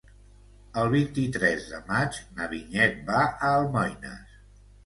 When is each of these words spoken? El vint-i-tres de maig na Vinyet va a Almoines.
El 0.83 0.89
vint-i-tres 0.93 1.67
de 1.73 1.83
maig 1.91 2.19
na 2.39 2.49
Vinyet 2.55 2.99
va 3.11 3.21
a 3.29 3.55
Almoines. 3.59 4.37